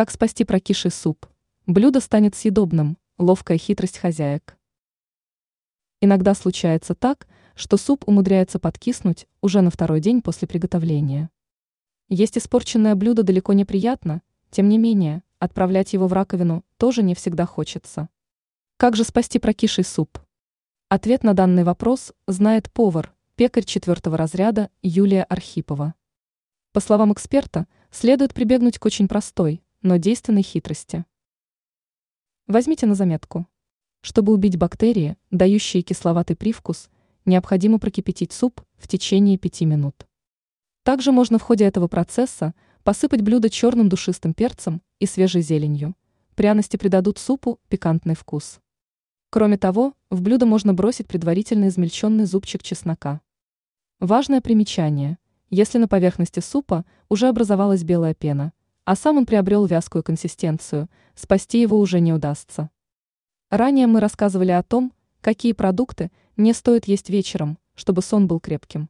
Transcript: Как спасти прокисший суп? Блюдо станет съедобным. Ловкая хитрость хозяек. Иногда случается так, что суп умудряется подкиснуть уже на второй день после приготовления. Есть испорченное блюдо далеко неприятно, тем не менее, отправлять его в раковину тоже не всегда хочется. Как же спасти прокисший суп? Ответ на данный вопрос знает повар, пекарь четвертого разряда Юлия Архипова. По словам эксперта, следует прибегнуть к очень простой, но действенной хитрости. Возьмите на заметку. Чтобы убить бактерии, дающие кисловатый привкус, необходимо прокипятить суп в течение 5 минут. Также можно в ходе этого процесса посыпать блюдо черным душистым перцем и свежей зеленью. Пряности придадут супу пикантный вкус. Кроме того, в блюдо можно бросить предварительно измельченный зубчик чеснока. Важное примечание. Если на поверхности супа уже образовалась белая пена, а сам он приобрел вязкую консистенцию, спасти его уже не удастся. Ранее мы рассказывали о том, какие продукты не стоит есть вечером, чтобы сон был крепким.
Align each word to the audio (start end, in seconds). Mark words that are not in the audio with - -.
Как 0.00 0.10
спасти 0.10 0.44
прокисший 0.44 0.90
суп? 0.90 1.26
Блюдо 1.66 2.00
станет 2.00 2.34
съедобным. 2.34 2.96
Ловкая 3.18 3.58
хитрость 3.58 3.98
хозяек. 3.98 4.56
Иногда 6.00 6.32
случается 6.32 6.94
так, 6.94 7.28
что 7.54 7.76
суп 7.76 8.08
умудряется 8.08 8.58
подкиснуть 8.58 9.28
уже 9.42 9.60
на 9.60 9.68
второй 9.68 10.00
день 10.00 10.22
после 10.22 10.48
приготовления. 10.48 11.28
Есть 12.08 12.38
испорченное 12.38 12.94
блюдо 12.94 13.24
далеко 13.24 13.52
неприятно, 13.52 14.22
тем 14.50 14.70
не 14.70 14.78
менее, 14.78 15.22
отправлять 15.38 15.92
его 15.92 16.06
в 16.06 16.14
раковину 16.14 16.64
тоже 16.78 17.02
не 17.02 17.14
всегда 17.14 17.44
хочется. 17.44 18.08
Как 18.78 18.96
же 18.96 19.04
спасти 19.04 19.38
прокисший 19.38 19.84
суп? 19.84 20.18
Ответ 20.88 21.24
на 21.24 21.34
данный 21.34 21.64
вопрос 21.64 22.14
знает 22.26 22.72
повар, 22.72 23.12
пекарь 23.34 23.64
четвертого 23.64 24.16
разряда 24.16 24.70
Юлия 24.80 25.24
Архипова. 25.24 25.92
По 26.72 26.80
словам 26.80 27.12
эксперта, 27.12 27.66
следует 27.90 28.32
прибегнуть 28.32 28.78
к 28.78 28.86
очень 28.86 29.06
простой, 29.06 29.62
но 29.82 29.96
действенной 29.96 30.42
хитрости. 30.42 31.04
Возьмите 32.46 32.86
на 32.86 32.94
заметку. 32.94 33.46
Чтобы 34.02 34.32
убить 34.32 34.56
бактерии, 34.56 35.16
дающие 35.30 35.82
кисловатый 35.82 36.36
привкус, 36.36 36.90
необходимо 37.24 37.78
прокипятить 37.78 38.32
суп 38.32 38.62
в 38.76 38.88
течение 38.88 39.38
5 39.38 39.60
минут. 39.62 40.06
Также 40.82 41.12
можно 41.12 41.38
в 41.38 41.42
ходе 41.42 41.64
этого 41.64 41.88
процесса 41.88 42.54
посыпать 42.82 43.22
блюдо 43.22 43.50
черным 43.50 43.88
душистым 43.88 44.34
перцем 44.34 44.82
и 44.98 45.06
свежей 45.06 45.42
зеленью. 45.42 45.94
Пряности 46.34 46.76
придадут 46.76 47.18
супу 47.18 47.60
пикантный 47.68 48.14
вкус. 48.14 48.60
Кроме 49.30 49.58
того, 49.58 49.94
в 50.10 50.22
блюдо 50.22 50.46
можно 50.46 50.74
бросить 50.74 51.06
предварительно 51.06 51.68
измельченный 51.68 52.24
зубчик 52.24 52.62
чеснока. 52.62 53.20
Важное 54.00 54.40
примечание. 54.40 55.18
Если 55.50 55.78
на 55.78 55.88
поверхности 55.88 56.40
супа 56.40 56.84
уже 57.08 57.28
образовалась 57.28 57.84
белая 57.84 58.14
пена, 58.14 58.52
а 58.84 58.96
сам 58.96 59.18
он 59.18 59.26
приобрел 59.26 59.66
вязкую 59.66 60.02
консистенцию, 60.02 60.88
спасти 61.14 61.60
его 61.60 61.78
уже 61.78 62.00
не 62.00 62.12
удастся. 62.12 62.70
Ранее 63.50 63.86
мы 63.86 64.00
рассказывали 64.00 64.52
о 64.52 64.62
том, 64.62 64.92
какие 65.20 65.52
продукты 65.52 66.10
не 66.36 66.52
стоит 66.52 66.86
есть 66.86 67.10
вечером, 67.10 67.58
чтобы 67.74 68.02
сон 68.02 68.26
был 68.26 68.40
крепким. 68.40 68.88